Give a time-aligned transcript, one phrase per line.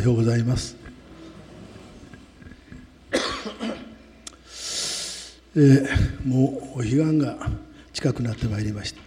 [0.00, 0.78] おはようございます。
[5.54, 7.36] えー、もうお彼岸が
[7.92, 9.00] 近くなってまいりました。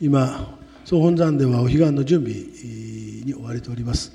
[0.00, 4.14] 今総本山ではお彼岸の準備に追われております、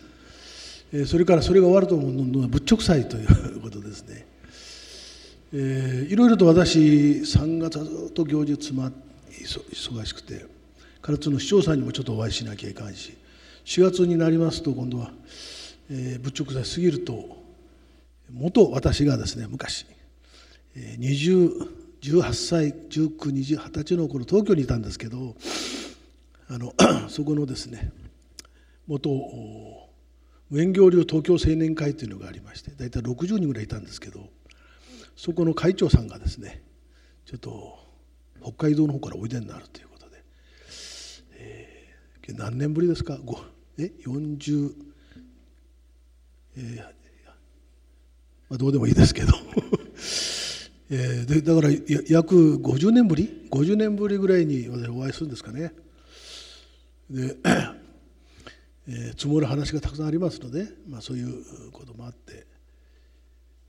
[0.91, 4.25] えー、それからそれが終わると思うのは仏直祭ということですね、
[5.53, 8.91] えー、いろいろと私3月はずっと行事詰ま
[9.29, 10.47] 忙しくて
[11.03, 13.15] 唐津の市長さんにもちょっとお会いしなきゃいかんし
[13.65, 15.11] 4月になりますと今度は、
[15.89, 17.43] えー、仏直祭過ぎると
[18.31, 19.85] 元私がですね昔
[20.75, 25.35] 20 18歳1920 20歳の頃東京にいたんですけど
[26.49, 26.73] あの
[27.09, 27.91] そこのですね
[28.87, 29.09] 元
[30.49, 34.29] 無縁行流東京青年会というのがありまして大体60人ぐらいいたんですけど
[35.15, 36.61] そこの会長さんがですね
[37.25, 37.79] ちょっと
[38.41, 40.23] 北海道の方からおいでになるということで、
[41.37, 43.17] えー、何年ぶりですか？
[43.79, 44.73] え？40
[46.57, 46.77] えー、
[48.49, 49.33] まあ、どうでもいいですけど。
[50.91, 51.73] えー、でだから
[52.07, 55.73] 約50年ぶり？50年ぶりぐらいに私お会いするんですかね。
[57.09, 57.35] で、
[58.87, 62.45] えー、積もる話がたくさんありますので、まあ、そういうこともあって、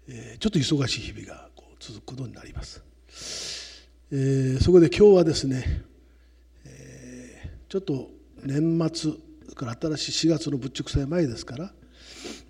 [0.09, 2.83] えー、ちょっと忙しい日々がこう続くことになります、
[4.11, 5.83] えー、そこで今日はですね、
[6.65, 8.11] えー、ちょっと
[8.45, 9.13] 年末
[9.55, 11.73] から新しい4月の仏直祭前ですから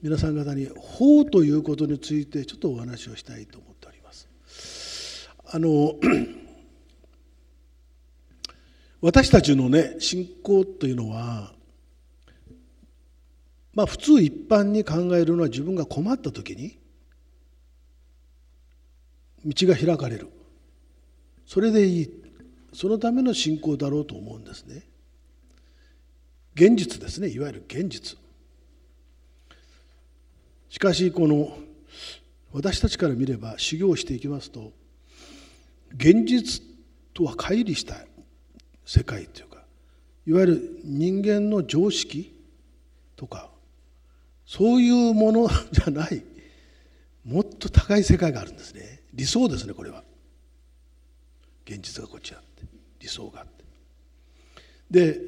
[0.02, 5.28] 皆さん方に法ということについてちょっとお話をしたいと思っております。
[5.47, 5.94] あの
[9.00, 11.53] 私たちのね信仰というのは
[13.72, 16.78] まあ普通一般に考えるのは自分が困った時に
[19.44, 20.28] 道が開かれる。
[21.47, 22.10] それでいい。
[22.72, 24.83] そのための信仰だろうと思うんですね。
[26.55, 27.28] 現実ですね。
[27.28, 28.19] いわゆる現実。
[30.69, 31.56] しかしこの
[32.53, 34.72] 私たちから見れば修行していきますと
[35.94, 36.62] 現実
[37.15, 37.97] とは乖離した
[38.84, 39.62] 世界というか
[40.27, 42.32] いわゆる人間の常識
[43.16, 43.50] とか
[44.47, 46.22] そういうものじゃない
[47.27, 49.00] もっと高い世界があるんですね。
[49.12, 50.04] 理想ですねこれは。
[51.66, 52.62] 現実がこっちあって。
[53.00, 53.65] 理想があって。
[54.88, 55.21] で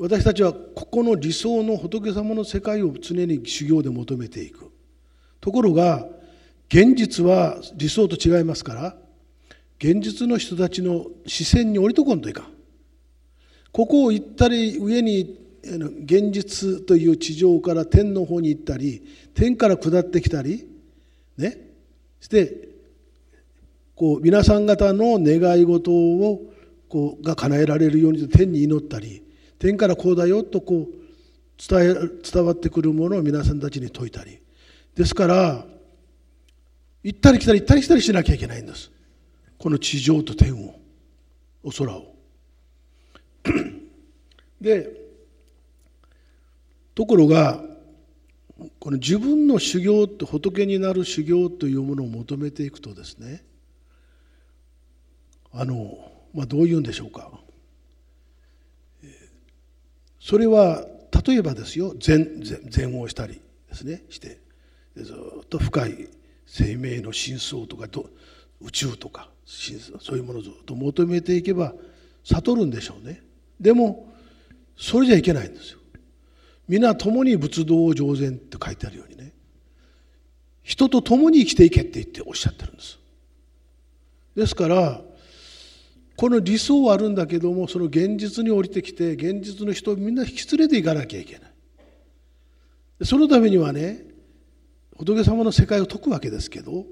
[0.00, 4.72] 私たちはここの理想の仏様の世界を常に修行で求めていく。
[5.42, 6.08] ところが
[6.68, 8.96] 現実は理想と違いますから
[9.78, 12.46] 現実の人たちの視線に降りとこんといかん。
[13.72, 20.66] ここを行ったり上に現実という地上から天の方に行ったり天から下ってきたり
[21.36, 21.58] ね
[22.20, 22.70] して
[23.94, 26.40] こう皆さん方の願い事を
[26.88, 29.22] こうが叶えられるように天に祈ったり
[29.60, 31.00] 天からこうだよとこう
[31.58, 31.94] 伝え
[32.32, 34.40] 伝わってくるものを皆さんたちに説いたり。
[34.96, 35.66] ですから
[37.04, 38.90] 行ったり来たり行ったり来たりしなきゃいけないんです。
[39.58, 40.80] この地上と天を。
[41.62, 42.16] お空を。
[44.60, 44.98] で
[46.94, 47.62] ところが
[48.78, 53.44] この自分の修行って仏になる修行というものを求めていくとですね
[55.52, 55.98] あの、
[56.34, 57.30] まあ、どういうんでしょうか。
[60.20, 60.84] それは
[61.26, 64.38] 例えばですよ禅禅をしたりですねして
[64.96, 66.08] ずっと深い
[66.46, 67.86] 生命の真相とか
[68.60, 71.72] 宇宙とかそういうものをずっと求めていけば
[72.24, 73.22] 悟るんでしょうね。
[73.58, 74.08] でも
[74.76, 75.80] それじゃいけないんですよ。
[76.68, 79.32] 皆共に仏道を常禅って書いてあるようにね
[80.62, 82.98] 人と共に生きていけって言っておっしゃってるんです。
[84.36, 85.00] ですから
[86.20, 91.46] この理想はあるんだけどもその現実に降りてきて現実の人をみんな引き連れていかなきゃいけな
[93.00, 94.04] いそのためにはね
[94.98, 96.84] 仏様の世界を説くわけですけど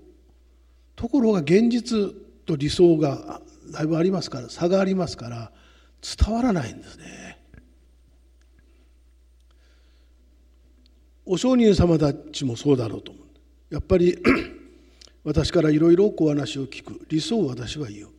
[0.96, 2.14] ところが現実
[2.46, 5.52] と理想がだいぶありますから差がありますから
[6.00, 7.38] 伝わらないんですね。
[11.26, 13.74] お上人様たちもそうだろうと思う。
[13.74, 14.16] やっぱり
[15.22, 18.17] 私からいろいろお話を聞く理想を私は言う。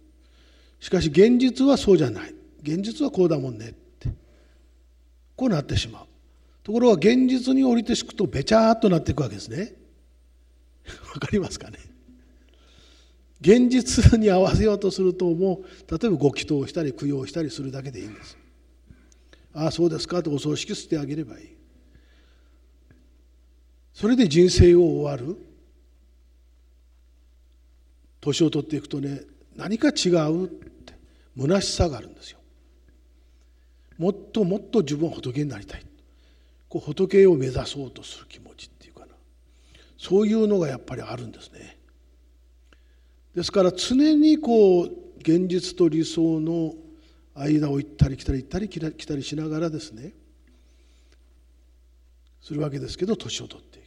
[0.80, 2.34] しかし現実はそうじゃない。
[2.62, 4.10] 現実はこうだもんねって
[5.36, 6.06] こうなってしまう。
[6.64, 9.74] ところが現実に降りてしくとべちゃっとなっていくわけですね。
[11.14, 11.90] わかりますかね。
[13.42, 18.38] 現実に合わせようとするともう例えばご祈祷したり供養したりするだけでいいんです
[19.54, 21.58] ああそうですかとお葬式してあげればいい
[23.94, 25.38] それで人生を終わる
[28.22, 29.22] 年を取っていくとね
[29.60, 30.94] 何か違うって
[31.38, 32.40] 虚しさがあるんですよ。
[33.98, 35.86] もっともっと自分は仏になりたい。
[36.70, 39.08] こう仏を目指そうとする気持ちっていうかな。
[39.98, 41.78] そういうのがやっぱりあるんですね。
[43.36, 46.74] ですから常にこう現実と理想の
[47.36, 50.14] 間を行ったり来たり行ったり来たりしながらですね
[52.42, 53.86] するわけですけど年を取っていく。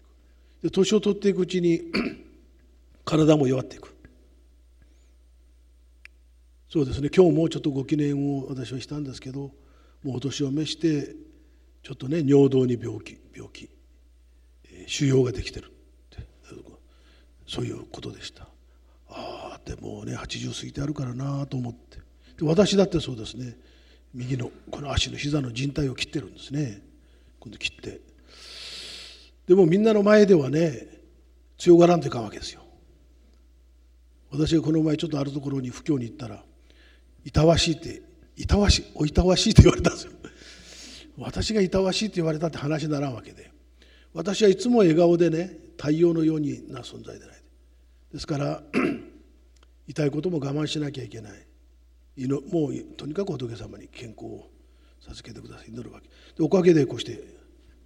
[0.64, 1.80] で年を取っていくうちに
[3.06, 3.91] 体も弱っていく。
[6.72, 7.10] そうですね。
[7.14, 9.50] 今日もちょっとご記念を私はしたんですけど
[10.02, 11.14] もうお年を召して
[11.82, 13.68] ちょっとね尿道に病気病気、
[14.64, 15.66] えー、腫瘍ができてる。
[15.66, 15.70] っ
[16.08, 16.26] て
[17.46, 18.48] そういうことでした。
[19.10, 21.98] ああってもね80過ぎてあるからなと思って。
[22.38, 23.54] で私だってそうですね。
[24.14, 26.80] 右のこの足の膝の靭帯を切ってるんですね。
[27.38, 28.00] 今度切って。
[29.46, 30.88] でもみんなの前ではね
[31.58, 32.62] 強がらんといかんわけですよ。
[34.30, 36.42] 私がこの前ちょっとあるところに布教に行ったら
[37.24, 38.02] 「いたわしい」って
[38.36, 40.12] 「いたわしおいたわしい」って言われたんですよ。
[41.18, 43.50] 私がいたわしいって言われたって話にならんわけで。
[44.14, 47.42] 私はいつも笑顔でね太陽のようにな存在でない
[48.12, 48.62] ですから
[49.88, 51.46] 痛いことも我慢しなきゃいけない。
[52.50, 54.50] もうとにかく仏様に健康を
[55.00, 55.70] 授けてください。
[55.70, 56.08] 祈るわけ。
[56.08, 57.22] でおかげでこうして、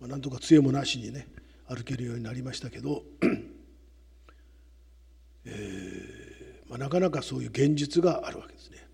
[0.01, 1.29] まあ、なんとか杖もなしにね
[1.69, 3.05] 歩けるようになりましたけど、
[5.45, 8.86] えーまあ、なかなかそういう現実があるわけですね。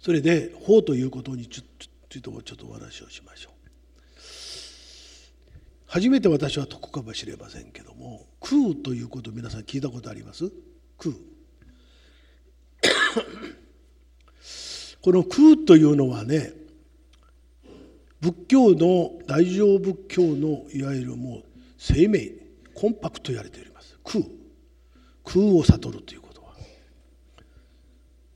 [0.00, 1.68] それで法ということについて
[2.08, 3.52] ちょっとお話をしましょう。
[5.86, 10.50] 初めて私は解くかもしれませんけども空ということ皆さん聞いたことあります？
[10.98, 11.14] 空。
[15.02, 16.52] この空というのはね
[18.20, 21.44] 仏教の大乗仏教のいわゆるもう
[21.78, 22.32] 生命
[22.74, 23.98] コンパクトと言われております。
[24.04, 24.24] 空。
[25.24, 26.54] 空を悟るということは。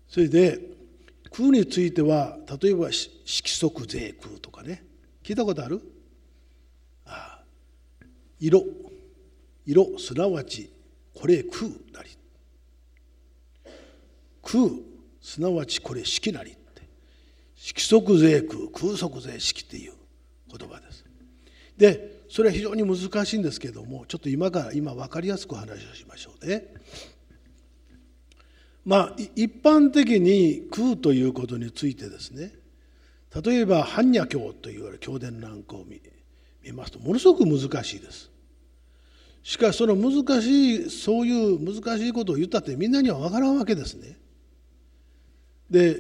[0.09, 0.74] それで
[1.37, 4.85] 空については例えば色即税空とかね。
[5.25, 5.81] 聞いたことある？
[7.07, 7.45] ああ。
[8.39, 8.63] 色。
[9.67, 10.71] 色すなわち
[11.13, 12.11] これ空なり。
[14.43, 14.65] 空
[15.21, 16.83] すなわちこれ式なりって。
[17.57, 19.93] 色即税空空即税式っていう
[20.57, 21.05] 言葉です。
[21.77, 26.67] でそれは非常に難しいんですけどもちょっと今から今分かりやすく話をしましょうね。
[28.85, 32.53] まあ一般的に空ということについてですね
[33.43, 36.01] 例えば般若経といわれる経典なんかを見
[36.63, 38.31] 見ますとものすごく難しいです。
[39.43, 44.17] しかしその難しいそういう難しいことを言ったってみんなには分からんわけですね。
[45.71, 45.97] で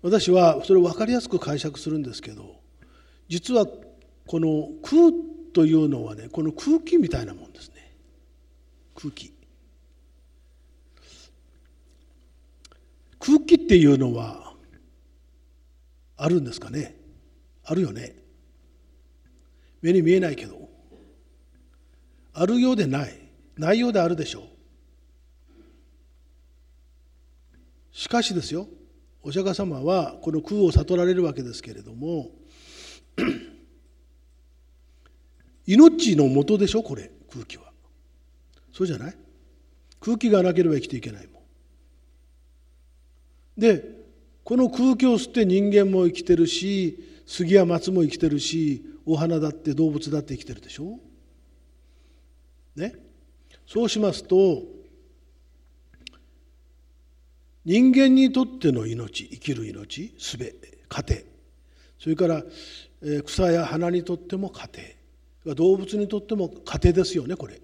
[0.00, 2.56] 私はそれを分かりやすく解釈するんですけど
[3.28, 3.66] 実は
[4.26, 5.12] この空
[5.52, 7.94] というのはねこの空気みたいなもんですね
[8.94, 9.32] 空気
[13.28, 14.54] 空気っていうのは
[16.16, 16.96] あるんですかね？
[17.62, 18.16] あるよね。
[19.82, 20.66] 目に見えないけど。
[22.32, 23.18] あるようでない。
[23.58, 24.44] ないようであるでしょう。
[27.92, 28.66] しかしですよ。
[29.22, 32.30] お釈迦様はこの空を悟られるわけですけれども
[35.66, 36.82] 命のもとでしょ？
[36.82, 37.64] これ空気は。
[38.72, 39.14] そうじゃない？
[40.00, 41.37] 空気がなければ生きていけないもん。
[43.58, 43.84] で
[44.44, 50.98] この空気を吸って人間も生きてるし杉や松も生きてるしお花だって動物だって生きてるでしょ？
[52.76, 52.94] ね？
[53.66, 54.62] そうしますと
[57.64, 60.54] 人間にとっての命生きる命すべ
[60.88, 61.20] 家庭
[61.98, 62.44] それから、
[63.26, 64.68] 草や花にとっても家
[65.44, 67.60] 庭動物にとっても家庭ですよねこれ。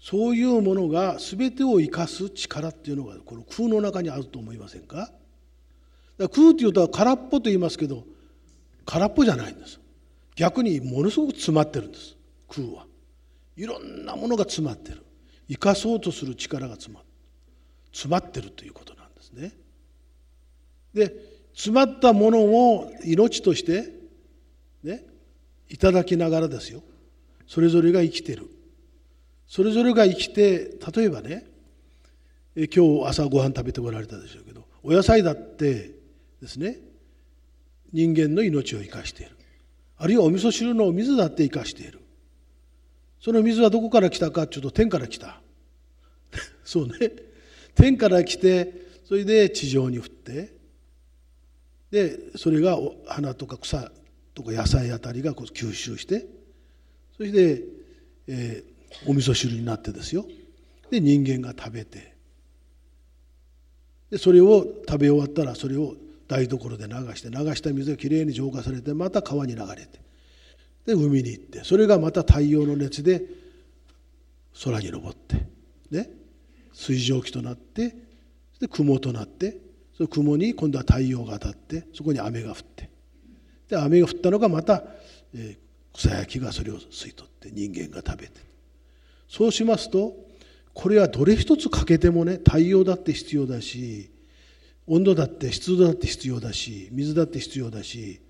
[0.00, 5.10] そういうものが全てを生かす力っていうのがこの空の中にあると思いませんか？
[6.18, 8.04] か空っていうと空っぽと言いますけど
[8.84, 9.80] 空っぽじゃないんです。
[10.36, 12.16] 逆にものすごく詰まってるんです。
[12.48, 12.86] 空は。
[13.56, 15.04] いろんなものが詰まってる。
[15.48, 17.02] 生かそうとする力が詰ま
[17.92, 19.52] 詰まってるということなんですね。
[20.94, 21.12] で
[21.54, 23.92] 詰まったものを命として
[24.84, 25.02] ね
[25.68, 26.82] いただきながらですよ。
[27.48, 28.48] それぞれが生きてる。
[29.48, 31.46] それぞれが生きて例えばね
[32.54, 35.90] 今日朝ご飯食べてこられたでしょうけどお野菜だって
[36.40, 36.78] ですね
[37.92, 39.36] 人間の命を生かしている。
[39.96, 42.00] あるいはお味噌汁のお水だって生かしている。
[43.20, 45.40] その水はどこから来たかちょっと天から来た。
[46.64, 47.12] そうね。
[47.74, 50.52] 天から来てそれで地上に降って
[51.90, 53.90] でそれが花とか草
[54.34, 56.26] とか野菜あたりがこう吸収して
[57.16, 57.64] そして、
[58.26, 60.26] えー、お味噌汁になってですよ。
[60.90, 62.16] で人間が食べて。
[64.10, 65.94] でそれを食べ終わったらそれを
[66.26, 70.00] 台所で流して流した水がきれいに浄化されてまた川に流れて。
[70.86, 73.22] で海に行ってそれがまた太陽の熱で
[74.64, 75.46] 空に昇って。
[75.90, 76.10] ね。
[76.72, 77.94] 水蒸気となって
[78.60, 79.58] で雲となって
[79.96, 82.88] その雲に今度は太陽が当たってそこに雨が降って。
[83.68, 84.82] で雨が降ったのがまた、
[85.34, 88.47] えー、草焼きがそれを吸い取って人間が食べて。
[89.28, 90.14] そうしますと
[90.74, 94.10] これはどれ一つ欠けてもね太陽だって必要だし
[94.86, 98.20] 温度だって湿度だって必要だし水だって必要だし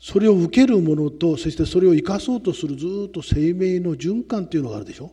[0.00, 5.12] それを受けるものとそしてそれを生かそうとするずっと生命の循環というのがあるでしょ。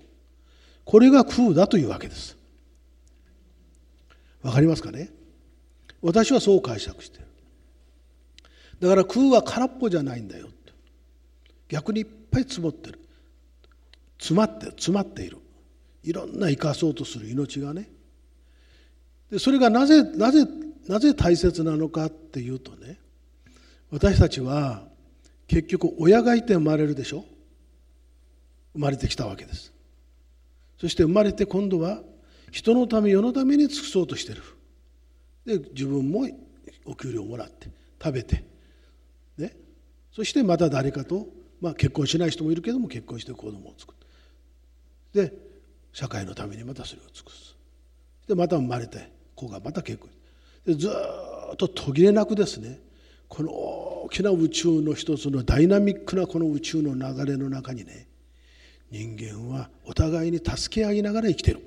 [0.84, 2.38] これが空だというわけです。
[4.41, 5.12] わかりますかね？
[6.01, 7.25] 私はそう解釈してる。
[8.80, 10.50] だから空は空っぽじゃないんだよ
[11.70, 13.00] 逆にいっぱい積もってる。
[14.22, 15.40] 詰まって詰まっている。
[16.04, 17.90] いろんな生かそうとする命がね。
[19.32, 20.46] でそれがなぜなぜ
[20.88, 23.00] なぜ大切なのかっていうとね
[23.92, 24.84] 私たちは
[25.48, 27.25] 結局親がいて生まれるでしょ。
[28.74, 29.74] 生まれてきたわけです。
[30.80, 32.01] そして生まれて今度は
[32.51, 34.44] 人のため世のために尽くそうとしてる。
[35.46, 36.28] で自分も
[36.86, 37.70] お給料をもらって
[38.01, 38.44] 食べて、
[39.38, 39.56] ね、
[40.12, 41.28] そしてまた誰かと、
[41.60, 44.00] まあ、結婚しない人もいるけども結婚して子供を作る
[45.13, 45.34] で
[45.94, 47.56] 社会のためにまたそれを尽くす。
[48.27, 50.10] でまた生まれて子がまた結婚。
[50.65, 52.80] でずっと途切れなくですね
[53.27, 58.08] この大きな宇宙の一つのダイナミックなこの宇宙の流れの中にね
[58.89, 61.62] 人間はお互いに助け合いながら生きてる。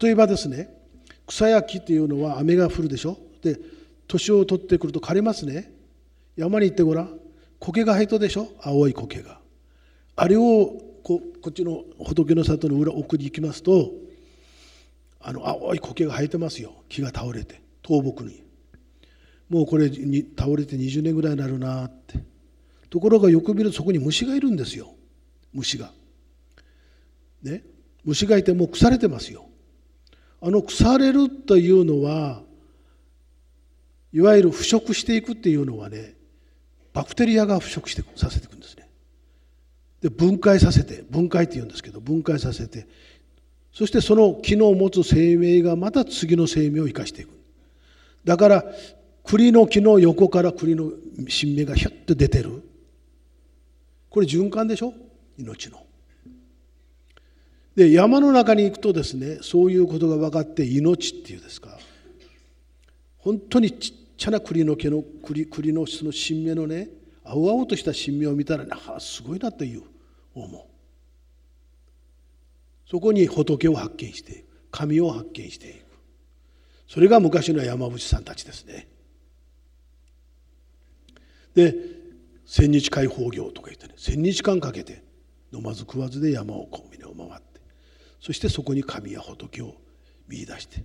[0.00, 0.74] 例えばですね
[1.26, 3.18] 草焼きっていうのは雨が降るでしょ。
[3.42, 3.58] で
[4.06, 5.72] 年を取ってくると枯れますね。
[6.36, 7.18] 山に行ってごらん。
[7.60, 8.48] 苔が生えたでしょ。
[8.62, 9.40] 青い苔が。
[10.16, 13.90] あれをここっちの仏の里の裏奥に行きますと
[15.20, 16.72] あの青い苔が生えてますよ。
[16.88, 18.42] 木が倒れて倒木に。
[19.48, 22.18] もうこれに倒れて20年ぐらいになるなって。
[22.90, 24.94] ところがよく見るとそこに虫がいるんですよ。
[25.52, 25.92] 虫が。
[27.42, 27.62] ね。
[28.04, 29.46] 虫がいてもう腐れてますよ。
[30.40, 32.42] あの腐れるというのは
[34.12, 36.14] いわゆる腐食していくっていうのはね
[36.92, 38.87] バクテリアが腐食してさせていくんですね。
[40.00, 42.86] で分解させて分解って言うんですけど分解させて
[43.72, 47.30] そしてその木の持つ生命がまた次の生命を生かしていく。
[48.24, 48.64] だから
[49.24, 50.90] 栗の木の横から栗の
[51.28, 52.62] 新芽がひょっと出てる。
[54.10, 54.94] これ循環でしょ？
[55.36, 55.84] 命の。
[57.76, 61.78] で山の中に行くとですねそういうことが分かって命っていうですか。
[63.18, 66.88] 本当にちっちゃな栗の毛の栗栗のその新芽のね
[67.28, 69.82] 青々とした新芽を見たらねあすごいなという
[70.34, 70.62] 思う。
[72.88, 75.84] そこに仏を発見して神を発見していく。
[76.88, 78.88] それが昔の山伏さんたちですね。
[81.54, 81.74] で
[82.46, 85.04] 千日開放業とか言ってね千日間かけて
[85.52, 87.60] 飲まず食わずで山をこう峰を回って
[88.20, 89.74] そしてそこに神や仏を
[90.28, 90.84] 見出して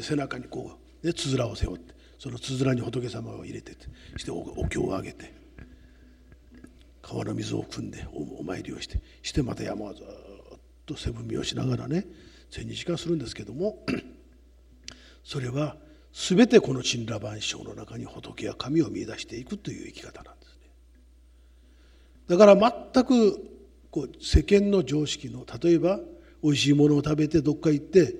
[0.00, 3.76] 背中にこう、ね、つづらを背負ってそのつづらに仏様を入れて
[4.16, 5.45] してお経をあげて。
[7.06, 10.06] 川の水を汲んでお参りをしてしてまた山をずっ
[10.86, 12.04] と背踏みをしながらね
[12.50, 13.78] 千日間するんですけども
[15.22, 15.76] それは
[16.12, 20.68] 全てこの陳羅万象の中に仏や神を見出していくという生き方なんですね。
[22.26, 22.56] だから
[22.92, 23.40] 全く
[23.90, 26.00] こう世間の常識の例えば
[26.42, 28.14] 美味しいものを食べてどっか行ってっ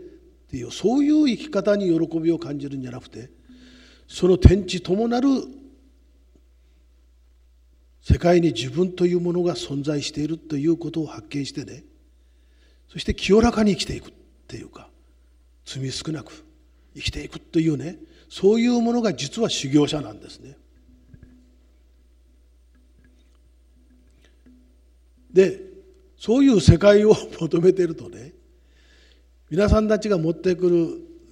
[0.49, 3.31] ていうそういう生き方に喜びを感じるんじゃなくて
[4.07, 5.29] その天地ともなる
[8.09, 11.83] 世界に自分というものが存在しているということを発見してね
[12.89, 14.13] そして清らかに生きていくっ
[14.47, 14.89] ていうか
[15.65, 16.45] 罪少なく
[16.95, 17.99] 生きていくというね
[18.29, 20.57] そういうものが実は修行者なんですね。
[25.33, 25.61] で
[26.17, 28.33] そういう世界を求めてるとね
[29.51, 30.69] 皆さんたちが持ってく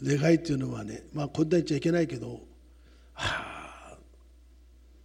[0.02, 2.40] る願いっていうのはねまあこんな言っちゃいけないけど
[3.12, 3.96] はあ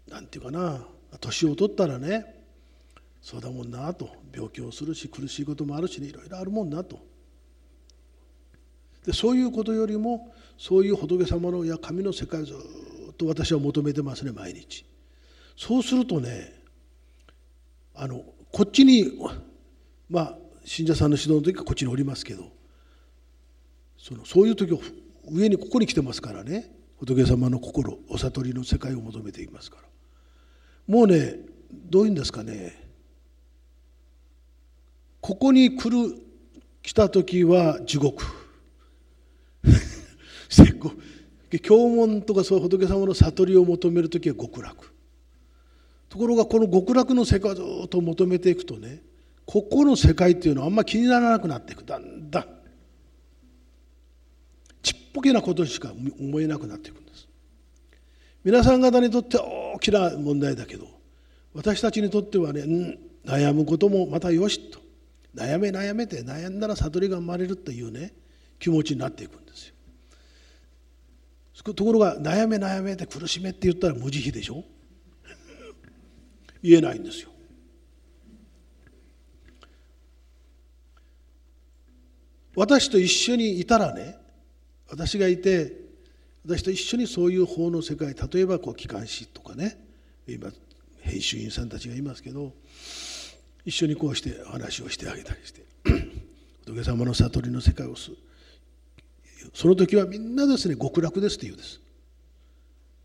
[0.09, 0.83] なんていうかな
[1.17, 2.35] 年を取ったらね
[3.21, 4.09] そうだもんなと。
[4.33, 6.99] 病気をするし苦しいこともあるしねいろいろあるもんなと。
[9.05, 14.85] でそういうことよりもそういう仏様のや神の世界をずっと私は求めてますね毎日。
[15.57, 16.53] そうするとね
[17.95, 19.11] あのこっちに
[20.09, 22.51] まあ信者さんの指導の時はこっちにおりますけど
[23.97, 24.79] そのそういう時は
[25.29, 29.89] 上にここに来てますからね仏様の心お悟りの世界を求めていますから。
[30.89, 31.35] もうね
[31.71, 32.75] どういうんですかね。
[35.21, 36.19] ここに来る
[36.81, 38.25] 来た時は地獄。
[41.61, 44.91] 経文とかそう仏様の悟りを求める時は極楽。
[46.09, 49.03] ところがこの極楽の世界をずっと求めていくとね
[49.45, 51.83] ここの世界っていうのはあんまり気にならなくなっていく。
[51.83, 52.45] だんだん。
[54.81, 57.28] ちっぽけなことしか思えなくなっていくんです。
[58.43, 60.87] 皆さん方にとって大きな問題だけど
[61.53, 64.79] 私たちにとってはね、うん、悩むこともまたよしと。
[65.35, 68.13] 悩め悩めて悩んだら悟りが生まれるというね
[68.59, 69.73] 気持ちになっていくんですよ。
[71.73, 74.63] ところが悩め悩めて苦しめって言ったら無慈悲でしょ？
[76.63, 77.29] 言えないんですよ。
[82.55, 84.17] 私と一緒にいたらね
[84.87, 85.88] 私がいて
[86.45, 89.77] 私と一緒にそういう法の世界例えばこう機関士とかね
[90.27, 90.49] 今
[91.01, 92.53] 編集員さんたちがいますけど
[93.65, 95.61] 一緒にこうして話をしてあげたりして
[96.65, 98.11] 仏様の悟りの世界をす
[99.53, 101.79] その時はみんなですね極楽ですって言うんです。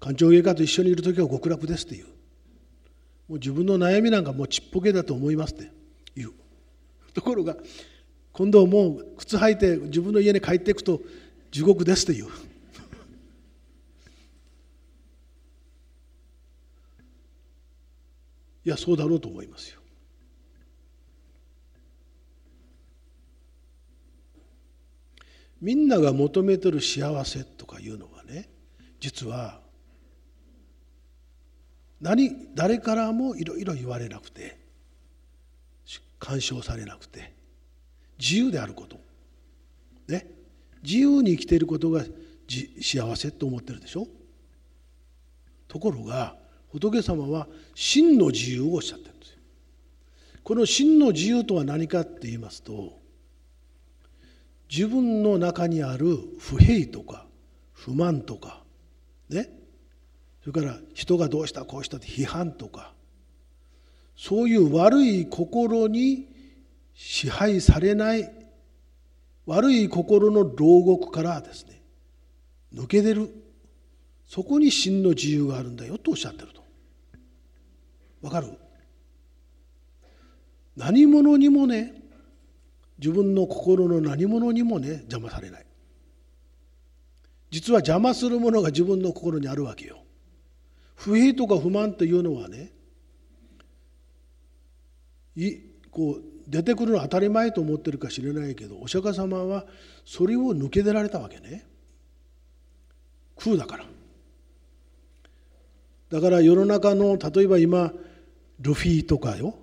[0.01, 2.09] 官庁外科と一緒にいる時は極楽ですって言う。
[3.29, 5.71] もう自分の悩みなんかもうちっぽけだと思いますって
[6.17, 6.33] 言う。
[7.15, 7.57] ところが
[8.33, 11.01] 今度もう靴履いて自分の家に帰っていくと
[11.51, 12.29] 地獄ですって言う。
[18.65, 19.81] いやそうだろうと思いますよ。
[25.61, 28.51] みんなが求めてる幸せとかいうのはね
[29.01, 29.61] 実は
[32.01, 34.59] 何誰からもいろいろ言われなくて
[36.19, 37.33] 干渉されなくて
[38.19, 38.99] 自由であること。
[40.09, 40.27] ね。
[40.83, 42.05] 自由に生きていることが
[42.81, 44.07] 幸せと思ってるでしょ？
[45.67, 46.37] ところが
[46.75, 49.39] 仏様は真の自由をおっしゃってるんですよ。
[50.43, 52.99] この真の自由とは何かって言いますと
[54.69, 57.27] 自分の中にある不平とか
[57.73, 58.65] 不満とか
[59.29, 59.49] ね。
[60.41, 62.93] それから人がどうしたこうしたって批判とか
[64.17, 66.29] そういう悪い心に
[66.93, 68.31] 支配されない
[69.47, 71.81] 悪い心の牢獄からですね
[72.75, 73.31] 抜け出る。
[74.27, 76.64] そこに真の自由があるんだよとおっしゃってると。
[78.25, 78.49] わかる？
[80.77, 81.93] 何者にもね
[82.99, 85.67] 自分の心の何者にもね邪魔されない。
[87.51, 89.99] 実は邪魔するものが自分の心にあるわけよ。
[90.97, 92.73] 不平とか不満というのはね
[95.37, 95.59] い
[95.91, 99.67] こう出てくるのは当たり前と思ってるか知れないけどお釈迦様は
[100.05, 101.67] それを抜け出られたわけね。
[103.37, 103.85] 空だから。
[106.11, 107.93] だから世の中の例えば今
[108.61, 109.55] ルフィとかよ。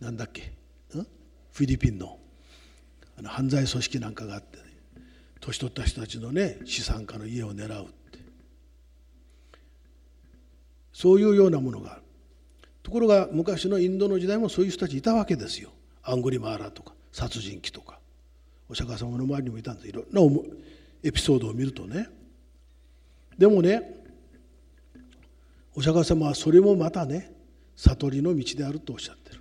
[0.00, 0.52] なんだっけ？
[1.52, 2.18] フィリピンの。
[3.18, 4.64] あの犯罪組織なんかがあって、ね、
[5.40, 8.18] 年取った人たちのね資産家の家を狙うって。
[10.92, 12.02] そういうようなものがある。
[12.82, 15.70] ところが昔のインドの時代もそういう人たちいたわけですよ。
[16.02, 17.98] アングリマーラとか殺人鬼とか。
[18.68, 19.88] お釈迦様の周りにもいたんです。
[19.88, 20.20] いろんな
[21.02, 22.08] エピソードを見るとね。
[23.36, 24.00] でもね
[25.74, 27.32] お釈迦様はそれもまたね
[27.82, 29.40] 悟りの道であるとおっしゃってる。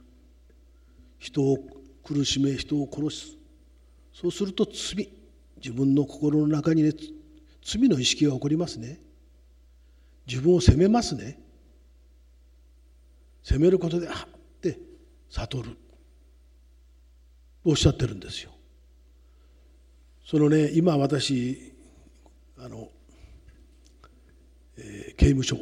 [1.18, 1.58] 人を
[2.04, 3.38] 苦しめ人を殺す。
[4.14, 5.10] そうすると罪。
[5.58, 6.94] 自分の心の中にね
[7.62, 9.02] 罪の意識が起こりますね。
[10.26, 11.38] 自分を責めますね。
[13.44, 14.16] 責めることであっ
[14.62, 14.80] て
[15.30, 15.78] 悟る。
[17.66, 18.52] おっしゃってるんですよ。
[20.26, 21.74] そのね今私
[22.58, 22.88] あの、
[24.78, 25.58] えー、刑務所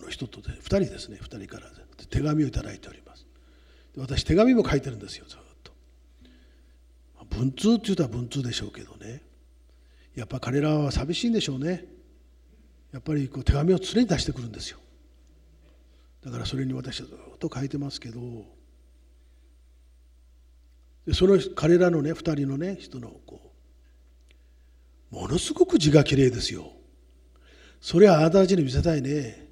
[0.00, 1.81] の人とで2人ですね2人からで
[2.12, 3.26] 手紙を頂いております。
[3.96, 5.72] 私手紙も書いてるんですよずっと。
[7.30, 9.22] 文通って言ったら文通でしょうけどね。
[10.14, 11.84] やっぱ彼らは寂しいんでしょうね。
[12.92, 14.78] やっぱりこう手紙を常に出してくるんですよ。
[16.22, 18.20] だからそれに私はずっと書いてますけど。
[21.14, 23.52] その彼らのね2人のね人のこ
[25.10, 26.72] うものすごく字がきれいですよ。
[27.80, 29.48] それはあなたたちに見せたいね。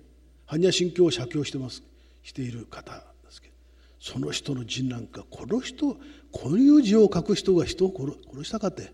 [0.46, 1.82] 般若心経を写経してます。
[2.22, 3.54] している方ですけど
[3.98, 5.96] その人の字なんかこの人
[6.32, 8.92] こういう字を書く人が人を殺したかって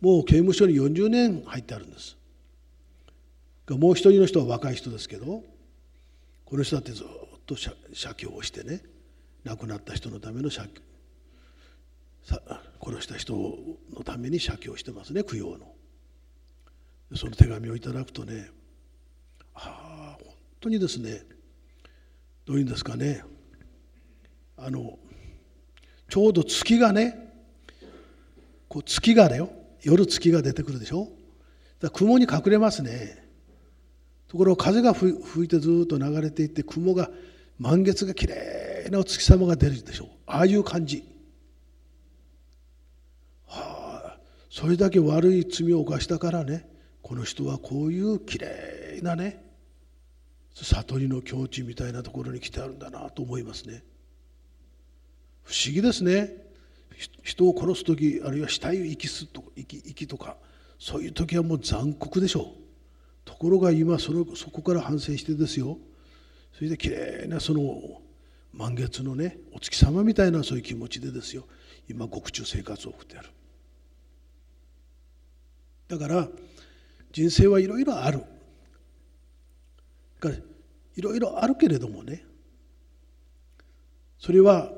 [0.00, 2.16] もう刑務所に40年入ってあるんです。
[3.68, 5.42] もう一人の人は若い人ですけど
[6.44, 7.06] この人だってずっ
[7.44, 7.74] と写
[8.16, 8.82] 経をしてね
[9.44, 10.80] 亡くなった人のための写経
[12.80, 15.74] 殺した人のために写経してますね供養の。
[17.16, 18.50] その手紙をいただくとね
[19.54, 21.22] ああ本当にですね
[22.48, 23.22] どういうんですかね。
[24.56, 24.98] あの
[26.08, 27.30] ちょうど月がね
[28.68, 29.50] こう月がだよ。
[29.82, 31.08] 夜月が出てくるでしょ。
[31.78, 33.22] だ雲に隠れますね。
[34.28, 37.10] ところが風が吹いてずっと流れていって雲が
[37.58, 41.04] 満月がきれいなお月様が出るでしょああいう感じ。
[43.46, 44.18] はあ。
[44.48, 46.66] それだけ悪い罪を犯したからね
[47.02, 49.47] この人はこういうきれいなね
[50.64, 53.82] 悟りの境地みたいなところに来てあるんだなと思いますね。
[55.44, 56.48] 不思議ですね。
[57.22, 60.36] 人を殺す時あるいは死体を生きすと生き生きとか
[60.80, 62.44] そういう時はもう残酷でしょう。
[63.24, 65.78] ところが今そのそこから反省してですよ。
[66.54, 68.00] それできれいなその
[68.52, 71.44] 満月のねお月様みたいなそういう気持ちでですよ。
[71.88, 73.28] 今獄中生活を送ってやる。
[75.88, 76.28] だから
[77.12, 78.24] 人生はいろいろある。
[80.18, 82.24] からいろいろあるけれどもね
[84.18, 84.72] それは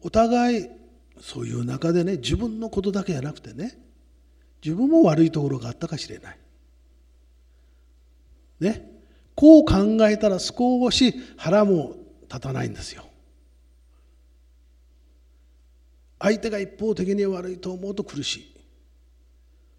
[0.00, 0.68] お互い
[1.20, 3.78] そういう中でね自分のことだけじゃなくてね
[4.64, 6.38] 自分も悪いところがあったかもしれない。
[8.60, 8.90] ね
[9.34, 11.96] こう考えたら少し腹も
[12.28, 13.04] 立たないんですよ。
[16.20, 18.56] 相手が一方的に悪いと思うと苦しい。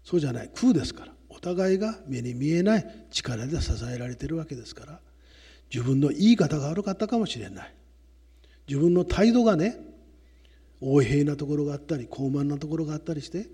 [0.04, 1.12] そうじゃない空ですから
[1.44, 5.00] 互いが目に見えない力で支えられてるわけですから
[5.72, 7.74] 自分の言い方が悪かったかもしれない。
[8.66, 9.78] 自分の態度がね
[10.80, 13.46] 横柄なところがあったり高慢なところがあったりして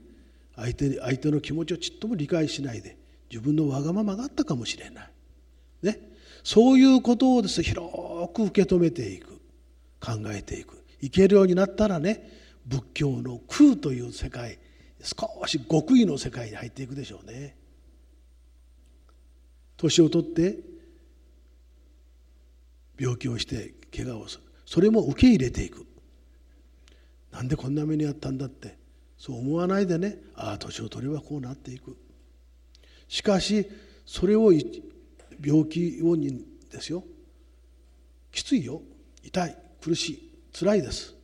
[0.55, 2.96] 相手相手の気持ちをちっとも理解しないで
[3.31, 5.11] 自分のわがままがあったかもしれない、
[5.83, 5.98] ね、
[6.44, 7.90] そういうことをですね広
[8.33, 9.40] く受け止めていく。
[10.00, 10.83] 考えていく。
[11.03, 12.29] いけるようになったらね
[12.66, 14.59] 仏教の空という世界
[15.03, 17.57] 少し極意の世界に入っていくでしょうね。
[19.80, 20.58] 年を取って
[22.98, 24.42] 病気をして怪我をする。
[24.66, 25.86] それも受け入れていく。
[27.32, 28.76] なんでこんな目にあったんだって。
[29.16, 30.18] そう思わないでね。
[30.34, 31.96] ああ年を取ればこうなっていく。
[33.08, 33.66] しかし
[34.04, 37.02] それを病気をにですよ。
[38.30, 38.82] きついよ。
[39.24, 39.56] 痛い。
[39.80, 40.30] 苦しい。
[40.52, 41.14] 辛いです。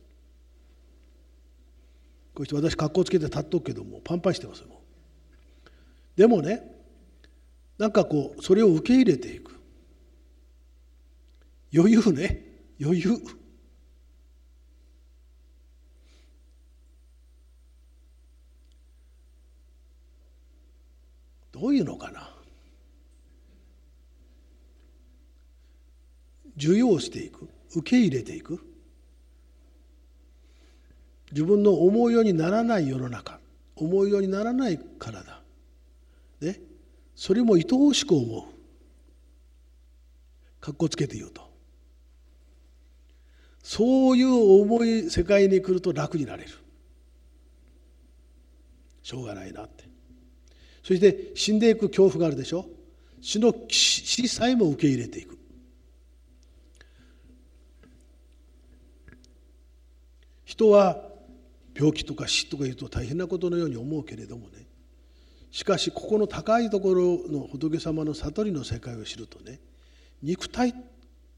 [2.33, 4.67] こうして私格好つけて立っとくけどもパンパンしてますよ
[6.15, 6.76] でもね
[7.77, 9.51] なんかこうそれを受け入れていく。
[11.73, 12.43] 余裕ね。
[12.81, 13.21] 余裕。
[21.51, 22.29] どういうのかな？
[26.55, 27.47] 受容していく。
[27.75, 28.59] 受け入れていく。
[31.31, 33.39] 自分の思うようにならない世の中。
[33.75, 35.41] 思うようにならない体
[36.41, 36.59] ね？
[37.17, 38.43] それも愛おしく思う。
[40.61, 41.51] かっこつけて言うと。
[43.63, 46.49] そういう重い世界に来ると楽になれる。
[49.01, 49.85] しょうがないなって。
[50.83, 52.67] そして死んでいく恐怖があるでしょ。
[53.19, 55.39] 死の死さえも受け入れていく。
[60.45, 61.03] 人は
[61.73, 64.66] 病気とか死とかいうと大変なことのように思うけれどもね。
[65.57, 69.59] しかしここの高いところの仏様の悟りの世界を知るとね
[70.21, 70.75] 肉体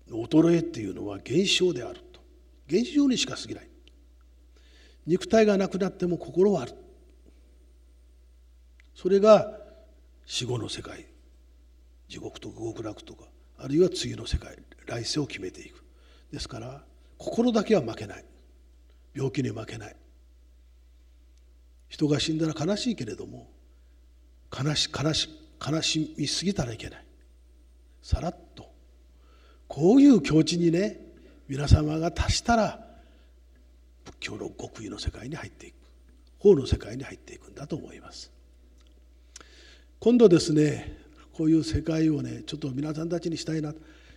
[0.10, 2.19] の衰えっていうのは現象であると。
[2.67, 3.69] 現象にしか過ぎない。
[5.08, 6.73] 肉体がなくなっても心はある。
[8.93, 9.58] それが
[10.25, 11.05] 死後の世界
[12.10, 13.23] 地獄と極楽とか
[13.58, 15.82] あるいは次の世界来世を決めていく。
[16.34, 16.84] ですから
[17.17, 18.25] 心だけは負けない。
[19.15, 19.95] 病気に負けない。
[21.88, 23.47] 人が死んだら悲しいけれども
[24.57, 25.29] 悲し悲し
[25.65, 27.05] 悲しみすぎたらいけない。
[28.01, 28.69] さらっと。
[29.67, 30.99] こういう境地にね
[31.47, 32.79] 皆様が達したら
[34.05, 35.75] 仏教の極意の世界に入っていく。
[36.39, 38.31] 法の世界に入っていくんだと思います。
[39.99, 40.97] 今度ですね
[41.33, 43.73] こういう世界をねちょっと皆さんたちにしたいな。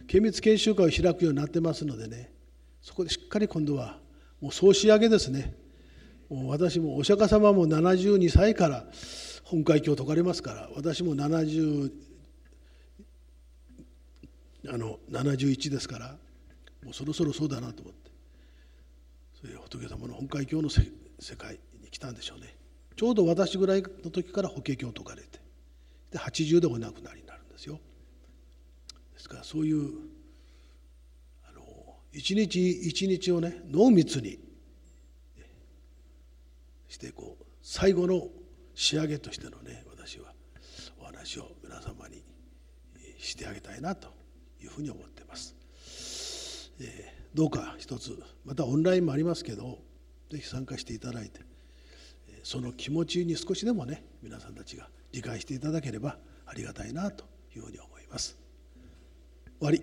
[0.08, 2.32] 県密研修会を開くようになってますのでね
[2.80, 3.98] そこでしっかり今度は
[4.40, 5.54] もう総仕上げですね。
[6.28, 8.84] もう私もお釈迦様も72歳から
[9.44, 11.90] 本会教説かれますから私も70
[14.68, 16.16] あの71ですから
[16.85, 18.11] もうそろそろそうだなと思って
[19.40, 20.83] それ仏様の本会教の世
[21.37, 22.55] 界に来たんでしょうね。
[22.94, 25.40] ちょうど私ぐらいの時から法華経を説かれて
[26.11, 27.81] で80でお亡くなりになるんですよ。
[29.14, 29.90] ですからそういう
[31.48, 31.62] あの
[32.12, 34.38] 一日一日をね濃密に
[36.88, 38.28] してこう最後の
[38.74, 40.32] 仕上げとしてのね私は
[41.00, 42.22] お話を皆様に
[43.18, 44.08] してあげたいなと
[44.62, 45.54] いうふうに思ってます。
[46.80, 49.78] えー、どうか一つまたオンラインもありますけど
[50.30, 51.40] ぜひ参加していただいて、
[52.42, 58.37] その気持ちに少しでもね皆さんたちが理解していただければありがたいなというふうに思います。
[59.58, 59.82] 終わり